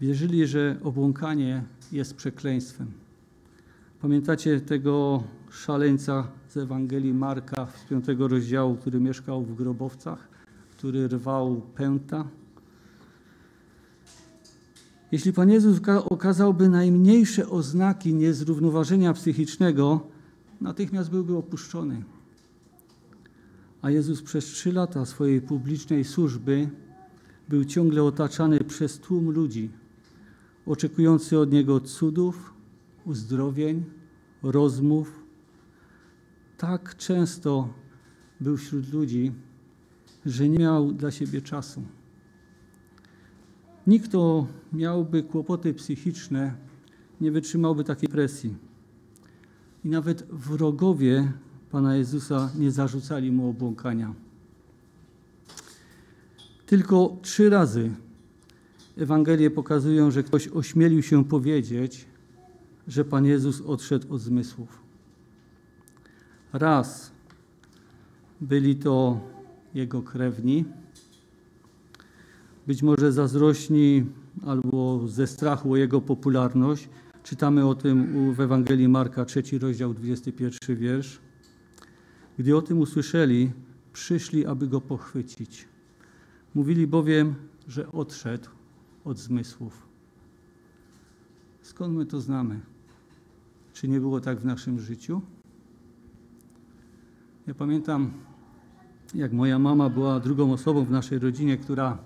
Wierzyli, 0.02 0.48
że 0.48 0.78
obłąkanie 0.84 1.64
jest 1.92 2.16
przekleństwem. 2.16 2.88
Pamiętacie 4.02 4.62
tego 4.62 5.24
szaleńca 5.54 6.28
z 6.50 6.58
Ewangelii 6.58 7.14
Marka 7.14 7.68
z 7.86 7.90
piątego 7.90 8.28
rozdziału, 8.28 8.76
który 8.76 9.00
mieszkał 9.00 9.44
w 9.44 9.56
grobowcach, 9.56 10.28
który 10.72 11.08
rwał 11.08 11.62
pęta? 11.76 12.28
Jeśli 15.12 15.34
Pan 15.34 15.50
Jezus 15.50 15.80
okazałby 16.10 16.70
najmniejsze 16.70 17.50
oznaki 17.50 18.14
niezrównoważenia 18.14 19.14
psychicznego, 19.14 20.08
natychmiast 20.62 21.10
byłby 21.10 21.38
opuszczony. 21.38 22.04
A 23.82 23.92
Jezus 23.92 24.22
przez 24.22 24.46
trzy 24.46 24.72
lata 24.72 25.06
swojej 25.06 25.42
publicznej 25.42 26.04
służby 26.04 26.70
był 27.50 27.66
ciągle 27.66 28.04
otaczany 28.04 28.60
przez 28.60 29.00
tłum 29.00 29.30
ludzi, 29.30 29.70
oczekujący 30.66 31.40
od 31.40 31.52
Niego 31.52 31.80
cudów, 31.80 32.54
uzdrowień, 33.06 33.84
rozmów. 34.44 35.23
Tak 36.64 36.98
często 36.98 37.74
był 38.40 38.58
wśród 38.58 38.94
ludzi, 38.94 39.32
że 40.26 40.50
nie 40.50 40.60
miał 40.60 40.94
dla 40.94 41.12
siebie 41.12 41.42
czasu. 41.42 41.82
Nikt, 43.88 44.10
kto 44.10 44.48
miałby 44.74 45.24
kłopoty 45.24 45.74
psychiczne, 45.74 46.56
nie 47.22 47.32
wytrzymałby 47.32 47.84
takiej 47.84 48.10
presji. 48.10 48.56
I 49.86 49.90
nawet 49.90 50.24
wrogowie 50.30 51.32
Pana 51.72 51.96
Jezusa 51.96 52.52
nie 52.60 52.72
zarzucali 52.72 53.32
mu 53.32 53.50
obłąkania. 53.50 54.14
Tylko 56.66 57.18
trzy 57.22 57.50
razy 57.50 57.92
Ewangelie 58.98 59.52
pokazują, 59.52 60.12
że 60.12 60.24
ktoś 60.24 60.48
ośmielił 60.48 61.02
się 61.02 61.26
powiedzieć, 61.26 62.06
że 62.88 63.06
Pan 63.06 63.26
Jezus 63.26 63.62
odszedł 63.62 64.14
od 64.14 64.22
zmysłów. 64.22 64.83
Raz 66.54 67.12
byli 68.42 68.76
to 68.76 69.20
jego 69.74 70.02
krewni, 70.02 70.66
być 72.68 72.84
może 72.84 73.12
zazdrośni 73.12 74.06
albo 74.46 75.08
ze 75.08 75.28
strachu 75.28 75.72
o 75.72 75.78
jego 75.78 76.02
popularność. 76.02 76.90
Czytamy 77.24 77.66
o 77.66 77.76
tym 77.76 78.34
w 78.34 78.40
Ewangelii 78.40 78.88
Marka, 78.88 79.26
trzeci 79.26 79.60
rozdział, 79.60 79.94
21 79.94 80.78
wiersz. 80.78 81.20
Gdy 82.40 82.58
o 82.58 82.62
tym 82.62 82.80
usłyszeli, 82.80 83.52
przyszli, 83.94 84.46
aby 84.46 84.68
go 84.68 84.82
pochwycić. 84.82 85.68
Mówili 86.56 86.88
bowiem, 86.88 87.36
że 87.68 87.92
odszedł 87.92 88.50
od 89.06 89.20
zmysłów. 89.20 89.88
Skąd 91.62 91.96
my 91.96 92.06
to 92.06 92.22
znamy? 92.22 92.60
Czy 93.74 93.88
nie 93.88 94.00
było 94.00 94.22
tak 94.22 94.40
w 94.40 94.46
naszym 94.46 94.80
życiu? 94.80 95.22
Ja 97.48 97.54
pamiętam, 97.54 98.12
jak 99.16 99.34
moja 99.34 99.60
mama 99.60 99.90
była 99.90 100.20
drugą 100.20 100.54
osobą 100.54 100.86
w 100.86 100.92
naszej 100.92 101.20
rodzinie, 101.20 101.58
która 101.58 101.98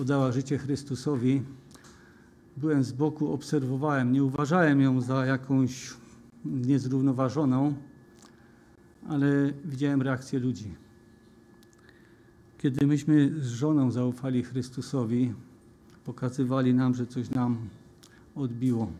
oddała 0.00 0.32
życie 0.32 0.58
Chrystusowi. 0.58 1.42
Byłem 2.56 2.84
z 2.84 2.92
boku, 2.92 3.32
obserwowałem, 3.32 4.12
nie 4.12 4.24
uważałem 4.24 4.80
ją 4.80 5.00
za 5.00 5.26
jakąś 5.26 5.94
niezrównoważoną, 6.44 7.74
ale 9.08 9.52
widziałem 9.64 10.02
reakcję 10.02 10.38
ludzi. 10.38 10.74
Kiedy 12.58 12.86
myśmy 12.86 13.30
z 13.40 13.46
żoną 13.46 13.90
zaufali 13.90 14.42
Chrystusowi, 14.42 15.34
pokazywali 16.04 16.74
nam, 16.74 16.94
że 16.94 17.06
coś 17.06 17.30
nam 17.30 17.58
odbiło. 18.34 18.92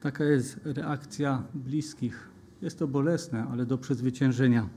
Taka 0.00 0.24
jest 0.24 0.60
reakcja 0.64 1.42
bliskich. 1.54 2.37
Jest 2.62 2.78
to 2.78 2.88
bolesne, 2.88 3.46
ale 3.52 3.66
do 3.66 3.78
przezwyciężenia. 3.78 4.68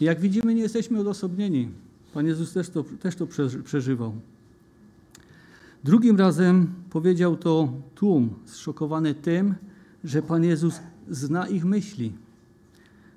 Jak 0.00 0.20
widzimy, 0.20 0.54
nie 0.54 0.62
jesteśmy 0.62 1.00
odosobnieni. 1.00 1.68
Pan 2.14 2.26
Jezus 2.26 2.52
też 2.52 2.68
to, 2.68 2.84
też 3.00 3.16
to 3.16 3.26
przeżywał. 3.64 4.14
Drugim 5.84 6.16
razem 6.16 6.66
powiedział 6.90 7.36
to 7.36 7.72
tłum, 7.94 8.34
zszokowany 8.44 9.14
tym, 9.14 9.54
że 10.04 10.22
Pan 10.22 10.44
Jezus 10.44 10.80
zna 11.10 11.48
ich 11.48 11.64
myśli 11.64 12.12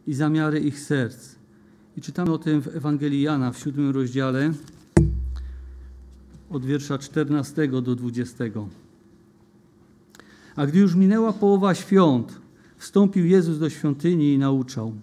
i 0.08 0.14
zamiary 0.14 0.60
ich 0.60 0.80
serc. 0.80 1.36
I 1.98 2.02
czytamy 2.02 2.34
o 2.34 2.38
tym 2.38 2.62
w 2.62 2.68
Ewangelii 2.68 3.22
Jana 3.22 3.52
w 3.52 3.60
siódmym 3.60 3.90
rozdziale 3.90 4.54
od 6.50 6.66
wiersza 6.66 6.98
14 6.98 7.68
do 7.68 7.96
20. 7.96 8.44
A 10.56 10.66
gdy 10.66 10.80
już 10.80 10.96
minęła 10.96 11.34
połowa 11.34 11.76
świąt, 11.76 12.43
wstąpił 12.84 13.25
Jezus 13.25 13.60
do 13.60 13.70
świątyni 13.70 14.34
i 14.34 14.38
nauczał. 14.38 14.94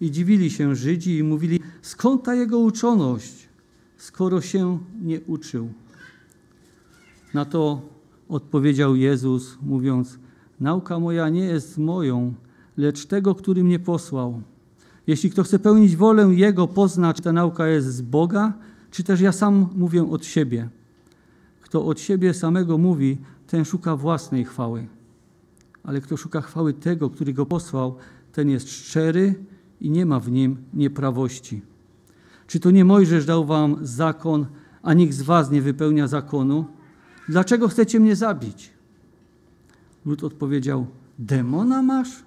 I 0.00 0.10
dziwili 0.10 0.50
się 0.50 0.76
Żydzi 0.76 1.18
i 1.18 1.22
mówili, 1.22 1.60
skąd 1.82 2.22
ta 2.22 2.34
jego 2.34 2.58
uczoność, 2.58 3.48
skoro 3.96 4.40
się 4.40 4.78
nie 5.02 5.20
uczył. 5.20 5.68
Na 7.34 7.44
to 7.44 7.82
odpowiedział 8.28 8.96
Jezus, 8.96 9.58
mówiąc, 9.62 10.18
nauka 10.60 10.98
moja 10.98 11.28
nie 11.28 11.44
jest 11.44 11.78
moją, 11.78 12.34
lecz 12.76 13.06
tego, 13.06 13.34
który 13.34 13.64
mnie 13.64 13.78
posłał. 13.78 14.42
Jeśli 15.06 15.30
kto 15.30 15.42
chce 15.42 15.58
pełnić 15.58 15.96
wolę 15.96 16.34
Jego, 16.34 16.68
pozna, 16.68 17.14
czy 17.14 17.22
ta 17.22 17.32
nauka 17.32 17.66
jest 17.66 17.86
z 17.86 18.02
Boga, 18.02 18.52
czy 18.90 19.04
też 19.04 19.20
ja 19.20 19.32
sam 19.32 19.68
mówię 19.74 20.10
od 20.10 20.24
siebie. 20.24 20.68
Kto 21.60 21.86
od 21.86 22.00
siebie 22.00 22.34
samego 22.34 22.78
mówi, 22.78 23.18
ten 23.46 23.64
szuka 23.64 23.96
własnej 23.96 24.44
chwały. 24.44 24.95
Ale 25.86 26.00
kto 26.00 26.16
szuka 26.16 26.40
chwały 26.40 26.74
tego, 26.74 27.10
który 27.10 27.32
go 27.32 27.46
posłał, 27.46 27.96
ten 28.32 28.50
jest 28.50 28.70
szczery 28.70 29.34
i 29.80 29.90
nie 29.90 30.06
ma 30.06 30.20
w 30.20 30.30
nim 30.30 30.56
nieprawości. 30.74 31.62
Czy 32.46 32.60
to 32.60 32.70
nie 32.70 32.84
Mojżesz 32.84 33.26
dał 33.26 33.44
wam 33.44 33.76
zakon, 33.82 34.46
a 34.82 34.94
nikt 34.94 35.14
z 35.14 35.22
was 35.22 35.50
nie 35.50 35.62
wypełnia 35.62 36.08
zakonu? 36.08 36.64
Dlaczego 37.28 37.68
chcecie 37.68 38.00
mnie 38.00 38.16
zabić? 38.16 38.70
Lud 40.04 40.24
odpowiedział: 40.24 40.86
Demona 41.18 41.82
masz? 41.82 42.24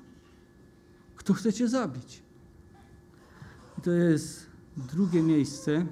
Kto 1.16 1.34
chcecie 1.34 1.68
zabić? 1.68 2.24
I 3.78 3.82
to 3.82 3.92
jest 3.92 4.46
drugie 4.78 5.24
miejsce. 5.24 5.86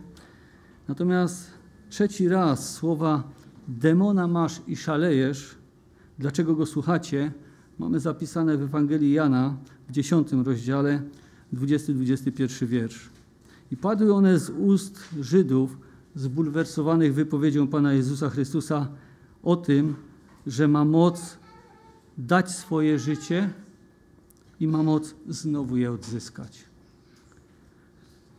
Natomiast 0.87 1.51
trzeci 1.89 2.27
raz 2.27 2.73
słowa 2.73 3.23
demona 3.67 4.27
masz 4.27 4.61
i 4.67 4.75
szalejesz, 4.75 5.57
dlaczego 6.19 6.55
go 6.55 6.65
słuchacie, 6.65 7.31
mamy 7.79 7.99
zapisane 7.99 8.57
w 8.57 8.61
Ewangelii 8.61 9.13
Jana 9.13 9.57
w 9.89 9.91
10 9.91 10.31
rozdziale, 10.31 11.01
20-21 11.53 12.65
wiersz. 12.65 13.09
I 13.71 13.77
padły 13.77 14.13
one 14.13 14.39
z 14.39 14.49
ust 14.49 14.99
Żydów, 15.21 15.77
zbulwersowanych 16.15 17.13
wypowiedzią 17.13 17.67
Pana 17.67 17.93
Jezusa 17.93 18.29
Chrystusa 18.29 18.87
o 19.43 19.55
tym, 19.55 19.95
że 20.47 20.67
ma 20.67 20.85
moc 20.85 21.37
dać 22.17 22.51
swoje 22.51 22.99
życie 22.99 23.49
i 24.59 24.67
ma 24.67 24.83
moc 24.83 25.15
znowu 25.29 25.77
je 25.77 25.91
odzyskać. 25.91 26.65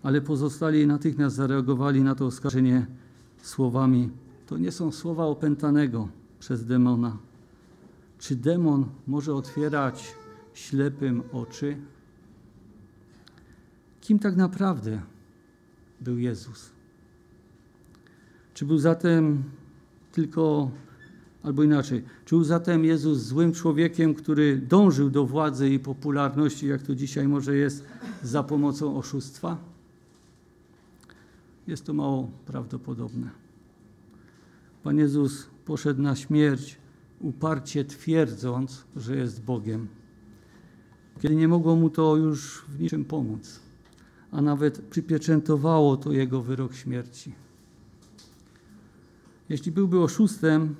Ale 0.02 0.21
pozostali 0.21 0.87
natychmiast 0.87 1.37
zareagowali 1.37 2.02
na 2.02 2.14
to 2.14 2.26
oskarżenie 2.26 2.87
słowami: 3.42 4.11
To 4.47 4.59
nie 4.59 4.73
są 4.73 4.92
słowa 4.92 5.25
opętanego 5.25 6.09
przez 6.38 6.64
demona. 6.64 7.27
Czy 8.18 8.37
demon 8.37 8.84
może 9.06 9.34
otwierać 9.34 10.14
ślepym 10.54 11.22
oczy? 11.32 11.76
Kim 14.00 14.18
tak 14.18 14.37
naprawdę 14.37 15.00
był 16.00 16.18
Jezus? 16.18 16.70
Czy 18.54 18.66
był 18.66 18.78
zatem 18.78 19.42
tylko, 20.12 20.70
albo 21.42 21.62
inaczej, 21.62 22.04
czy 22.24 22.35
był 22.35 22.44
zatem 22.44 22.85
Jezus 22.85 23.18
złym 23.18 23.52
człowiekiem, 23.52 24.14
który 24.14 24.57
dążył 24.57 25.11
do 25.11 25.26
władzy 25.26 25.70
i 25.70 25.78
popularności, 25.78 26.66
jak 26.66 26.83
to 26.83 26.94
dzisiaj 26.94 27.28
może 27.28 27.57
jest, 27.57 27.85
za 28.22 28.42
pomocą 28.42 28.96
oszustwa? 28.96 29.57
Jest 31.66 31.85
to 31.85 31.94
mało 31.94 32.31
prawdopodobne. 32.46 33.31
Pan 34.83 34.98
Jezus 34.98 35.46
poszedł 35.64 36.02
na 36.02 36.16
śmierć, 36.16 36.78
uparcie 37.20 37.85
twierdząc, 37.85 38.85
że 38.96 39.16
jest 39.16 39.42
Bogiem, 39.44 39.88
kiedy 41.20 41.37
nie 41.37 41.48
mogło 41.48 41.76
mu 41.76 41.90
to 41.90 42.16
już 42.16 42.64
w 42.68 42.81
niczym 42.81 43.04
pomóc, 43.04 43.61
a 44.31 44.42
nawet 44.42 44.81
przypieczętowało 44.81 45.96
to 45.96 46.12
jego 46.12 46.42
wyrok 46.42 46.74
śmierci. 46.74 47.35
Jeśli 49.48 49.72
byłby 49.72 50.00
oszustem, 50.00 50.76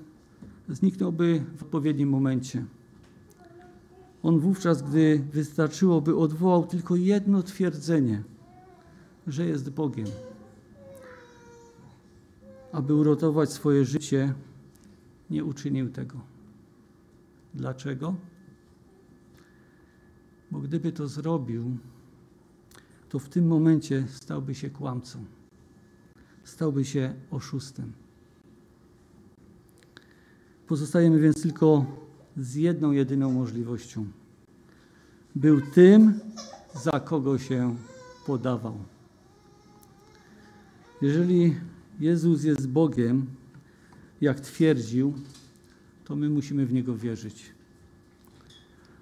zniknąłby 0.69 1.43
w 1.57 1.63
odpowiednim 1.63 2.09
momencie. 2.09 2.65
On 4.23 4.39
wówczas, 4.39 4.83
gdy 4.83 5.25
wystarczyłoby, 5.33 6.17
odwołał 6.17 6.67
tylko 6.67 6.97
jedno 6.97 7.43
twierdzenie, 7.43 8.23
że 9.27 9.47
jest 9.47 9.71
Bogiem. 9.71 10.07
Aby 12.73 12.95
uratować 12.95 13.53
swoje 13.53 13.85
życie, 13.85 14.35
nie 15.31 15.45
uczynił 15.45 15.91
tego. 15.91 16.21
Dlaczego? 17.55 18.15
Bo 20.51 20.61
gdyby 20.61 20.93
to 20.93 21.09
zrobił, 21.09 21.79
to 23.09 23.19
w 23.19 23.29
tym 23.29 23.47
momencie 23.47 24.05
stałby 24.09 24.55
się 24.55 24.71
kłamcą, 24.71 25.25
stałby 26.45 26.85
się 26.85 27.15
oszustem. 27.31 27.93
Pozostajemy 30.67 31.21
więc 31.21 31.43
tylko 31.43 31.87
z 32.37 32.55
jedną, 32.55 32.93
jedyną 32.93 33.33
możliwością. 33.33 34.07
Był 35.35 35.61
tym, 35.61 36.21
za 36.75 37.01
kogo 37.01 37.39
się 37.39 37.77
podawał. 38.27 38.79
Jeżeli 41.03 41.57
Jezus 42.01 42.45
jest 42.45 42.69
Bogiem, 42.69 43.27
jak 44.21 44.41
twierdził, 44.41 45.15
to 46.05 46.17
my 46.17 46.31
musimy 46.31 46.67
w 46.67 46.73
Niego 46.73 46.97
wierzyć. 46.97 47.53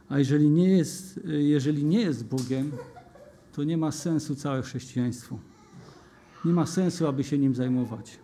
A 0.09 0.19
jeżeli 0.19 0.51
nie 0.51 0.69
jest, 0.69 1.21
jeżeli 1.25 1.85
nie 1.85 2.01
jest 2.01 2.25
Bogiem, 2.25 2.73
to 3.53 3.65
nie 3.65 3.77
ma 3.77 3.93
sensu 3.93 4.35
całe 4.35 4.63
chrześcijaństwo. 4.63 5.39
Nie 6.45 6.53
ma 6.53 6.67
sensu, 6.67 7.07
aby 7.07 7.25
się 7.25 7.39
nim 7.39 7.55
zajmować. 7.55 8.19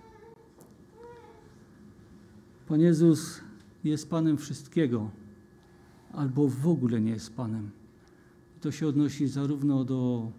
Pan 2.69 2.81
Jezus 2.81 3.41
jest 3.85 4.11
Panem 4.11 4.37
wszystkiego, 4.39 5.11
albo 6.13 6.49
w 6.49 6.69
ogóle 6.69 7.01
nie 7.01 7.11
jest 7.11 7.37
Panem. 7.37 7.71
To 8.61 8.73
się 8.73 8.87
odnosi 8.87 9.29
zarówno 9.29 9.85
do 9.85 10.31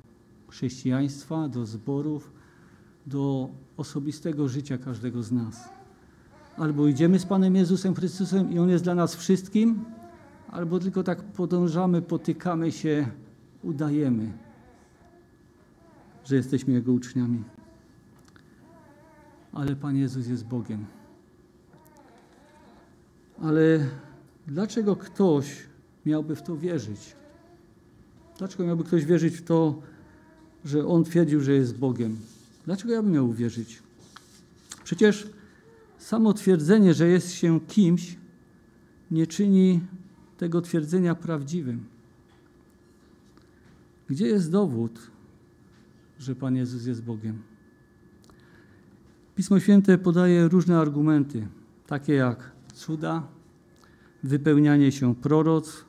chrześcijaństwa, 0.47 1.47
do 1.47 1.65
zborów, 1.65 2.31
do 3.07 3.49
osobistego 3.77 4.47
życia 4.47 4.77
każdego 4.77 5.23
z 5.23 5.31
nas. 5.31 5.69
Albo 6.57 6.87
idziemy 6.87 7.19
z 7.19 7.25
Panem 7.25 7.55
Jezusem 7.55 7.95
Chrystusem 7.95 8.51
i 8.51 8.59
On 8.59 8.69
jest 8.69 8.83
dla 8.83 8.95
nas 8.95 9.15
wszystkim, 9.15 9.85
albo 10.51 10.79
tylko 10.79 11.03
tak 11.03 11.23
podążamy, 11.23 12.01
potykamy 12.01 12.71
się, 12.71 13.07
udajemy, 13.63 14.31
że 16.25 16.35
jesteśmy 16.35 16.73
Jego 16.73 16.91
uczniami. 16.91 17.43
Ale 19.53 19.75
Pan 19.75 19.97
Jezus 19.97 20.27
jest 20.27 20.45
Bogiem. 20.45 20.85
Ale 23.41 23.79
dlaczego 24.47 24.95
ktoś 24.95 25.67
miałby 26.05 26.35
w 26.35 26.41
to 26.41 26.57
wierzyć? 26.57 27.15
Dlaczego 28.37 28.63
miałby 28.63 28.83
ktoś 28.83 29.05
wierzyć 29.05 29.37
w 29.37 29.43
to, 29.43 29.81
że 30.65 30.87
on 30.87 31.03
twierdził, 31.03 31.41
że 31.41 31.53
jest 31.53 31.77
Bogiem? 31.77 32.17
Dlaczego 32.65 32.93
ja 32.93 33.03
bym 33.03 33.11
miał 33.11 33.29
uwierzyć? 33.29 33.83
Przecież 34.83 35.29
samo 36.03 36.33
twierdzenie, 36.33 36.93
że 36.93 37.07
jest 37.07 37.31
się 37.31 37.59
kimś, 37.59 38.17
nie 39.11 39.27
czyni 39.27 39.81
tego 40.37 40.61
twierdzenia 40.61 41.15
prawdziwym. 41.15 41.85
Gdzie 44.07 44.27
jest 44.27 44.51
dowód, 44.51 45.11
że 46.19 46.35
Pan 46.35 46.55
Jezus 46.55 46.85
jest 46.85 47.03
Bogiem? 47.03 47.41
Pismo 49.35 49.59
Święte 49.59 49.97
podaje 49.97 50.47
różne 50.47 50.79
argumenty, 50.79 51.47
takie 51.87 52.13
jak 52.13 52.51
cuda, 52.73 53.27
wypełnianie 54.23 54.91
się 54.91 55.15
proroc, 55.15 55.85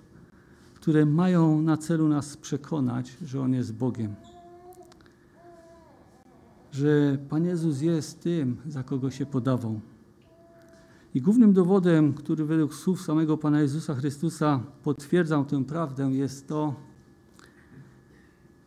które 0.74 1.06
mają 1.06 1.62
na 1.62 1.76
celu 1.76 2.08
nas 2.08 2.36
przekonać, 2.36 3.16
że 3.24 3.40
On 3.40 3.54
jest 3.54 3.74
Bogiem. 3.74 4.14
Że 6.72 7.18
Pan 7.28 7.44
Jezus 7.44 7.80
jest 7.80 8.22
tym, 8.22 8.56
za 8.66 8.82
kogo 8.82 9.10
się 9.10 9.26
podawał. 9.26 9.80
I 11.14 11.20
głównym 11.20 11.52
dowodem, 11.52 12.12
który 12.12 12.44
według 12.44 12.74
słów 12.74 13.02
samego 13.02 13.38
Pana 13.38 13.60
Jezusa 13.60 13.94
Chrystusa 13.94 14.60
potwierdzał 14.82 15.44
tę 15.44 15.64
prawdę, 15.64 16.12
jest 16.12 16.48
to, 16.48 16.74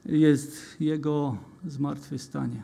jest 0.06 0.82
Jego 0.82 1.38
zmartwychwstanie. 1.66 2.64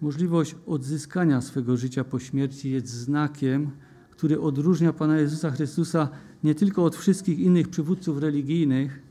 Możliwość 0.00 0.56
odzyskania 0.66 1.40
swego 1.40 1.76
życia 1.76 2.04
po 2.04 2.18
śmierci 2.18 2.70
jest 2.70 2.88
znakiem, 2.88 3.70
który 4.10 4.40
odróżnia 4.40 4.92
Pana 4.92 5.18
Jezusa 5.18 5.50
Chrystusa 5.50 6.08
nie 6.44 6.54
tylko 6.54 6.84
od 6.84 6.96
wszystkich 6.96 7.38
innych 7.38 7.68
przywódców 7.68 8.18
religijnych, 8.18 9.02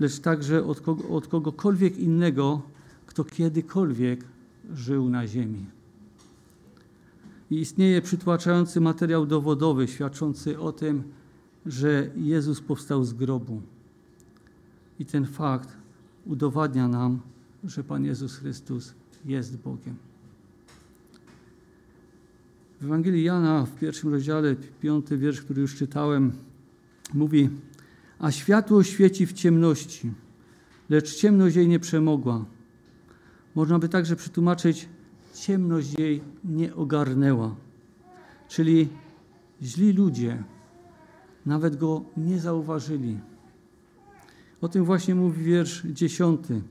lecz 0.00 0.18
także 0.18 0.64
od, 0.64 0.80
kogo, 0.80 1.08
od 1.08 1.26
kogokolwiek 1.26 1.98
innego, 1.98 2.62
kto 3.06 3.24
kiedykolwiek 3.24 4.24
żył 4.74 5.08
na 5.08 5.26
ziemi. 5.26 5.73
I 7.50 7.60
istnieje 7.60 8.02
przytłaczający 8.02 8.80
materiał 8.80 9.26
dowodowy 9.26 9.88
świadczący 9.88 10.58
o 10.58 10.72
tym, 10.72 11.02
że 11.66 12.10
Jezus 12.16 12.60
powstał 12.60 13.04
z 13.04 13.12
grobu. 13.12 13.62
I 14.98 15.04
ten 15.04 15.26
fakt 15.26 15.68
udowadnia 16.26 16.88
nam, 16.88 17.20
że 17.64 17.84
Pan 17.84 18.04
Jezus 18.04 18.36
Chrystus 18.36 18.94
jest 19.24 19.56
Bogiem. 19.56 19.96
W 22.80 22.84
Ewangelii 22.84 23.24
Jana 23.24 23.66
w 23.66 23.78
pierwszym 23.78 24.10
rozdziale, 24.10 24.56
piąty 24.80 25.18
wiersz, 25.18 25.40
który 25.40 25.60
już 25.60 25.76
czytałem, 25.76 26.32
mówi: 27.14 27.50
A 28.18 28.30
światło 28.30 28.82
świeci 28.82 29.26
w 29.26 29.32
ciemności, 29.32 30.12
lecz 30.90 31.14
ciemność 31.14 31.56
jej 31.56 31.68
nie 31.68 31.80
przemogła. 31.80 32.44
Można 33.54 33.78
by 33.78 33.88
także 33.88 34.16
przetłumaczyć: 34.16 34.88
ciemność 35.34 35.98
jej 35.98 36.22
nie 36.44 36.74
ogarnęła. 36.74 37.56
Czyli 38.48 38.88
źli 39.62 39.92
ludzie 39.92 40.44
nawet 41.46 41.76
go 41.76 42.04
nie 42.16 42.38
zauważyli. 42.38 43.18
O 44.60 44.68
tym 44.68 44.84
właśnie 44.84 45.14
mówi 45.14 45.44
wiersz 45.44 45.86
dziesiąty 45.86 46.62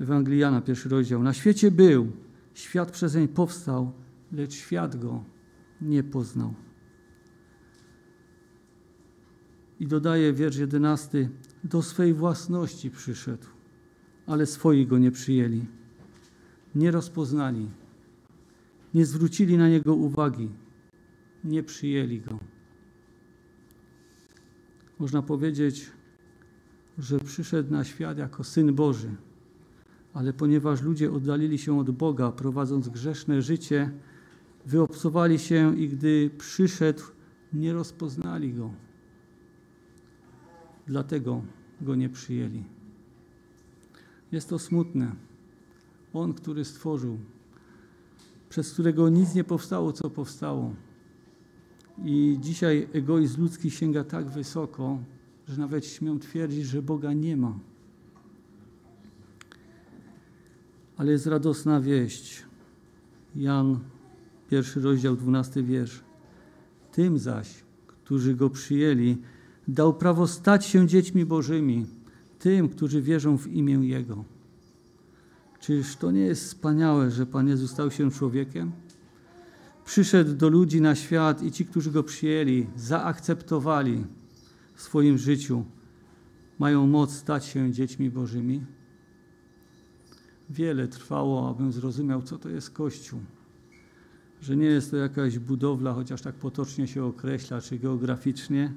Ewangeliana, 0.00 0.60
pierwszy 0.60 0.88
rozdział. 0.88 1.22
Na 1.22 1.32
świecie 1.32 1.70
był, 1.70 2.12
świat 2.54 2.90
przezeń 2.90 3.28
powstał, 3.28 3.92
lecz 4.32 4.54
świat 4.54 4.96
go 4.96 5.24
nie 5.80 6.02
poznał. 6.02 6.54
I 9.80 9.86
dodaje 9.86 10.32
wiersz 10.32 10.56
jedenasty, 10.56 11.28
do 11.64 11.82
swej 11.82 12.14
własności 12.14 12.90
przyszedł, 12.90 13.46
ale 14.26 14.46
swoi 14.46 14.86
go 14.86 14.98
nie 14.98 15.10
przyjęli. 15.10 15.66
Nie 16.74 16.90
rozpoznali, 16.90 17.68
nie 18.94 19.06
zwrócili 19.06 19.58
na 19.58 19.68
niego 19.68 19.94
uwagi, 19.94 20.48
nie 21.44 21.62
przyjęli 21.62 22.20
go. 22.20 22.38
Można 24.98 25.22
powiedzieć, 25.22 25.90
że 26.98 27.18
przyszedł 27.18 27.72
na 27.72 27.84
świat 27.84 28.18
jako 28.18 28.44
syn 28.44 28.74
Boży, 28.74 29.10
ale 30.14 30.32
ponieważ 30.32 30.82
ludzie 30.82 31.12
oddalili 31.12 31.58
się 31.58 31.78
od 31.78 31.90
Boga, 31.90 32.32
prowadząc 32.32 32.88
grzeszne 32.88 33.42
życie, 33.42 33.90
wyobcowali 34.66 35.38
się 35.38 35.76
i 35.76 35.88
gdy 35.88 36.30
przyszedł, 36.38 37.02
nie 37.52 37.72
rozpoznali 37.72 38.52
go. 38.52 38.70
Dlatego 40.86 41.42
go 41.80 41.94
nie 41.94 42.08
przyjęli. 42.08 42.64
Jest 44.32 44.48
to 44.48 44.58
smutne. 44.58 45.31
On, 46.14 46.34
który 46.34 46.64
stworzył, 46.64 47.18
przez 48.48 48.72
którego 48.72 49.08
nic 49.08 49.34
nie 49.34 49.44
powstało, 49.44 49.92
co 49.92 50.10
powstało. 50.10 50.74
I 52.04 52.38
dzisiaj 52.40 52.88
egoizm 52.92 53.42
ludzki 53.42 53.70
sięga 53.70 54.04
tak 54.04 54.30
wysoko, 54.30 54.98
że 55.48 55.60
nawet 55.60 55.86
śmiem 55.86 56.18
twierdzić, 56.18 56.64
że 56.66 56.82
Boga 56.82 57.12
nie 57.12 57.36
ma. 57.36 57.58
Ale 60.96 61.12
jest 61.12 61.26
radosna 61.26 61.80
wieść. 61.80 62.42
Jan 63.36 63.78
pierwszy 64.50 64.80
rozdział, 64.80 65.16
dwunasty 65.16 65.62
wiersz. 65.62 66.00
Tym 66.92 67.18
zaś, 67.18 67.64
którzy 67.86 68.34
go 68.34 68.50
przyjęli, 68.50 69.16
dał 69.68 69.94
prawo 69.94 70.26
stać 70.26 70.66
się 70.66 70.86
dziećmi 70.86 71.24
Bożymi, 71.24 71.86
tym, 72.38 72.68
którzy 72.68 73.02
wierzą 73.02 73.38
w 73.38 73.46
imię 73.46 73.74
Jego. 73.74 74.24
Czyż 75.62 75.96
to 75.96 76.10
nie 76.10 76.20
jest 76.20 76.44
wspaniałe, 76.44 77.10
że 77.10 77.26
Pan 77.26 77.48
Jezus 77.48 77.70
stał 77.70 77.90
się 77.90 78.10
człowiekiem? 78.10 78.72
Przyszedł 79.84 80.34
do 80.34 80.48
ludzi 80.48 80.80
na 80.80 80.94
świat 80.94 81.42
i 81.42 81.52
ci, 81.52 81.66
którzy 81.66 81.90
go 81.90 82.02
przyjęli, 82.02 82.66
zaakceptowali 82.76 84.04
w 84.74 84.82
swoim 84.82 85.18
życiu, 85.18 85.64
mają 86.58 86.86
moc 86.86 87.12
stać 87.12 87.44
się 87.44 87.72
dziećmi 87.72 88.10
Bożymi. 88.10 88.64
Wiele 90.50 90.88
trwało, 90.88 91.50
abym 91.50 91.72
zrozumiał, 91.72 92.22
co 92.22 92.38
to 92.38 92.48
jest 92.48 92.70
Kościół 92.70 93.20
że 94.42 94.56
nie 94.56 94.66
jest 94.66 94.90
to 94.90 94.96
jakaś 94.96 95.38
budowla, 95.38 95.92
chociaż 95.92 96.22
tak 96.22 96.34
potocznie 96.34 96.88
się 96.88 97.04
określa, 97.04 97.60
czy 97.60 97.78
geograficznie, 97.78 98.72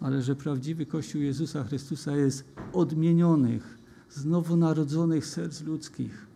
ale 0.00 0.22
że 0.22 0.36
prawdziwy 0.36 0.86
Kościół 0.86 1.22
Jezusa 1.22 1.64
Chrystusa 1.64 2.16
jest 2.16 2.52
odmienionych, 2.72 3.75
znowu 4.10 4.56
narodzonych 4.56 5.26
serc 5.26 5.62
ludzkich. 5.62 6.26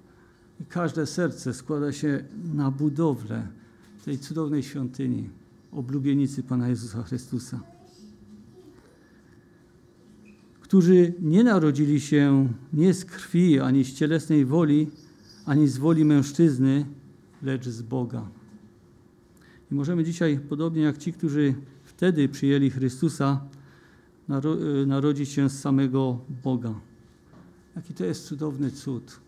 I 0.60 0.64
każde 0.64 1.06
serce 1.06 1.54
składa 1.54 1.92
się 1.92 2.24
na 2.54 2.70
budowlę 2.70 3.48
tej 4.04 4.18
cudownej 4.18 4.62
świątyni, 4.62 5.30
oblubienicy 5.72 6.42
Pana 6.42 6.68
Jezusa 6.68 7.02
Chrystusa. 7.02 7.60
Którzy 10.60 11.14
nie 11.20 11.44
narodzili 11.44 12.00
się 12.00 12.48
nie 12.72 12.94
z 12.94 13.04
krwi, 13.04 13.60
ani 13.60 13.84
z 13.84 13.94
cielesnej 13.94 14.44
woli, 14.44 14.90
ani 15.46 15.68
z 15.68 15.78
woli 15.78 16.04
mężczyzny, 16.04 16.86
lecz 17.42 17.68
z 17.68 17.82
Boga. 17.82 18.28
I 19.72 19.74
możemy 19.74 20.04
dzisiaj, 20.04 20.40
podobnie 20.48 20.82
jak 20.82 20.98
ci, 20.98 21.12
którzy 21.12 21.54
wtedy 21.84 22.28
przyjęli 22.28 22.70
Chrystusa, 22.70 23.40
e, 24.28 24.86
narodzić 24.86 25.28
się 25.28 25.50
z 25.50 25.60
samego 25.60 26.18
Boga. 26.44 26.74
Jaki 27.76 27.94
to 27.94 28.04
jest 28.04 28.26
cudowny 28.26 28.70
cud. 28.70 29.20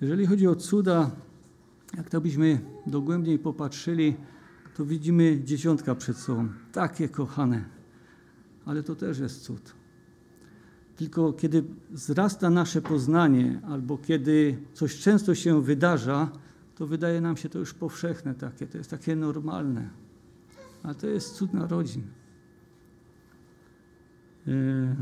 Jeżeli 0.00 0.26
chodzi 0.26 0.48
o 0.48 0.56
cuda, 0.56 1.10
jak 1.96 2.10
to 2.10 2.20
byśmy 2.20 2.60
dogłębniej 2.86 3.38
popatrzyli, 3.38 4.16
to 4.74 4.84
widzimy 4.84 5.40
dziesiątka 5.44 5.94
przed 5.94 6.16
sobą. 6.16 6.48
Takie 6.72 7.08
kochane. 7.08 7.64
Ale 8.64 8.82
to 8.82 8.96
też 8.96 9.18
jest 9.18 9.42
cud. 9.42 9.74
Tylko 10.96 11.32
kiedy 11.32 11.64
wzrasta 11.90 12.50
nasze 12.50 12.82
poznanie, 12.82 13.60
albo 13.68 13.98
kiedy 13.98 14.58
coś 14.72 15.00
często 15.00 15.34
się 15.34 15.62
wydarza, 15.62 16.30
to 16.74 16.86
wydaje 16.86 17.20
nam 17.20 17.36
się 17.36 17.48
to 17.48 17.58
już 17.58 17.74
powszechne 17.74 18.34
takie, 18.34 18.66
to 18.66 18.78
jest 18.78 18.90
takie 18.90 19.16
normalne. 19.16 19.90
A 20.82 20.94
to 20.94 21.06
jest 21.06 21.34
cud 21.34 21.54
narodzin. 21.54 22.02
Yy, 24.46 24.96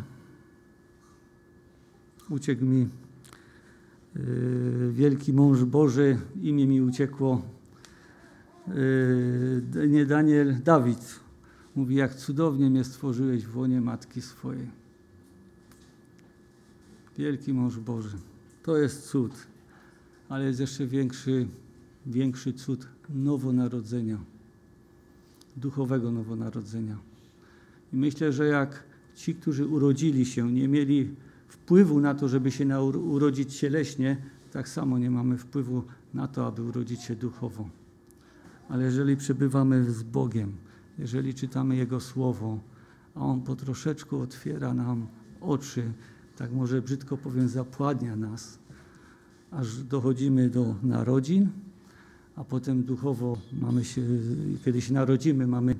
uciekł 2.32 2.64
mi 2.64 2.88
yy, 4.16 4.92
wielki 4.92 5.32
mąż 5.32 5.64
Boży, 5.64 6.18
imię 6.42 6.66
mi 6.66 6.82
uciekło. 6.82 7.42
Yy, 8.68 9.88
nie 9.88 10.06
Daniel, 10.06 10.62
Dawid. 10.64 11.20
Mówi, 11.76 11.94
jak 11.94 12.14
cudownie 12.14 12.70
mnie 12.70 12.84
stworzyłeś 12.84 13.46
w 13.46 13.56
łonie 13.56 13.80
matki 13.80 14.22
swojej. 14.22 14.70
Wielki 17.18 17.52
mąż 17.52 17.78
Boży. 17.78 18.16
To 18.62 18.76
jest 18.76 19.08
cud, 19.08 19.32
ale 20.28 20.44
jest 20.44 20.60
jeszcze 20.60 20.86
większy 20.86 21.46
większy 22.06 22.52
cud 22.52 22.88
nowonarodzenia, 23.08 24.18
duchowego 25.56 26.12
nowonarodzenia. 26.12 26.98
I 27.92 27.96
myślę, 27.96 28.32
że 28.32 28.46
jak 28.46 28.84
ci, 29.14 29.34
którzy 29.34 29.66
urodzili 29.66 30.26
się, 30.26 30.52
nie 30.52 30.68
mieli 30.68 31.14
wpływu 31.52 32.00
na 32.00 32.14
to, 32.14 32.28
żeby 32.28 32.50
się 32.50 32.80
urodzić 32.82 33.58
cieleśnie, 33.58 34.16
tak 34.52 34.68
samo 34.68 34.98
nie 34.98 35.10
mamy 35.10 35.38
wpływu 35.38 35.82
na 36.14 36.28
to, 36.28 36.46
aby 36.46 36.62
urodzić 36.62 37.02
się 37.02 37.16
duchowo. 37.16 37.68
Ale 38.68 38.84
jeżeli 38.84 39.16
przebywamy 39.16 39.92
z 39.92 40.02
Bogiem, 40.02 40.52
jeżeli 40.98 41.34
czytamy 41.34 41.76
Jego 41.76 42.00
Słowo, 42.00 42.60
a 43.14 43.20
On 43.20 43.42
po 43.42 43.56
troszeczku 43.56 44.20
otwiera 44.20 44.74
nam 44.74 45.06
oczy, 45.40 45.92
tak 46.36 46.52
może 46.52 46.82
brzydko 46.82 47.16
powiem, 47.16 47.48
zapładnia 47.48 48.16
nas, 48.16 48.58
aż 49.50 49.82
dochodzimy 49.84 50.50
do 50.50 50.74
narodzin, 50.82 51.48
a 52.36 52.44
potem 52.44 52.82
duchowo 52.82 53.36
mamy 53.60 53.84
się, 53.84 54.02
kiedy 54.64 54.80
się 54.80 54.94
narodzimy, 54.94 55.46
mamy 55.46 55.74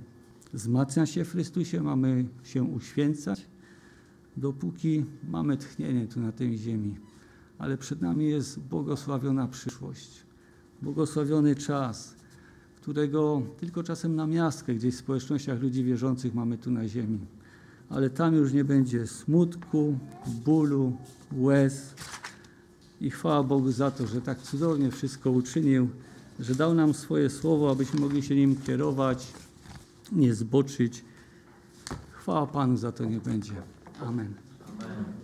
wzmacniać 0.52 1.10
się 1.10 1.24
w 1.24 1.30
Chrystusie, 1.30 1.82
mamy 1.82 2.24
się 2.44 2.62
uświęcać, 2.62 3.51
dopóki 4.36 5.04
mamy 5.28 5.56
tchnienie 5.56 6.06
tu 6.06 6.20
na 6.20 6.32
tej 6.32 6.58
ziemi. 6.58 6.96
Ale 7.58 7.78
przed 7.78 8.02
nami 8.02 8.30
jest 8.30 8.60
błogosławiona 8.60 9.48
przyszłość, 9.48 10.26
błogosławiony 10.82 11.54
czas, 11.54 12.16
którego 12.76 13.42
tylko 13.56 13.82
czasem 13.82 14.16
na 14.16 14.26
miastkę, 14.26 14.74
gdzieś 14.74 14.94
w 14.94 14.98
społecznościach 14.98 15.62
ludzi 15.62 15.84
wierzących 15.84 16.34
mamy 16.34 16.58
tu 16.58 16.70
na 16.70 16.88
ziemi. 16.88 17.18
Ale 17.88 18.10
tam 18.10 18.34
już 18.34 18.52
nie 18.52 18.64
będzie 18.64 19.06
smutku, 19.06 19.98
bólu, 20.44 20.96
łez. 21.32 21.94
I 23.00 23.10
chwała 23.10 23.42
Bogu 23.42 23.72
za 23.72 23.90
to, 23.90 24.06
że 24.06 24.20
tak 24.20 24.42
cudownie 24.42 24.90
wszystko 24.90 25.30
uczynił, 25.30 25.88
że 26.40 26.54
dał 26.54 26.74
nam 26.74 26.94
swoje 26.94 27.30
słowo, 27.30 27.70
abyśmy 27.70 28.00
mogli 28.00 28.22
się 28.22 28.34
nim 28.34 28.56
kierować, 28.56 29.32
nie 30.12 30.34
zboczyć. 30.34 31.04
Chwała 32.10 32.46
Panu 32.46 32.76
za 32.76 32.92
to 32.92 33.04
nie 33.04 33.20
będzie. 33.20 33.54
Amen. 34.02 34.36
Amen. 34.68 35.21